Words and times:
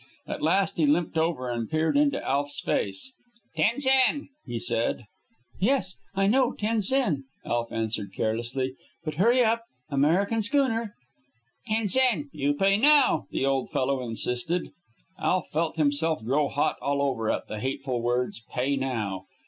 At 0.25 0.41
last 0.41 0.77
he 0.77 0.87
limped 0.87 1.15
over 1.15 1.51
and 1.51 1.69
peered 1.69 1.95
into 1.95 2.27
Alf's 2.27 2.59
face. 2.59 3.13
"Ten 3.55 3.79
sen," 3.79 4.29
he 4.47 4.57
said. 4.57 5.05
"Yes, 5.59 5.99
I 6.15 6.25
know, 6.25 6.53
ten 6.53 6.81
sen," 6.81 7.25
Alf 7.45 7.71
answered 7.71 8.11
carelessly. 8.15 8.73
"But 9.05 9.13
hurry 9.17 9.43
up. 9.43 9.63
American 9.91 10.41
schooner." 10.41 10.95
"Ten 11.67 11.87
sen. 11.87 12.31
You 12.33 12.55
pay 12.55 12.77
now," 12.77 13.27
the 13.29 13.45
old 13.45 13.69
fellow 13.69 14.01
insisted. 14.01 14.71
Alf 15.19 15.49
felt 15.51 15.75
himself 15.75 16.25
grow 16.25 16.47
hot 16.49 16.77
all 16.81 17.03
over 17.03 17.29
at 17.29 17.47
the 17.47 17.59
hateful 17.59 18.01
words 18.01 18.41
"pay 18.51 18.75
now." 18.75 19.25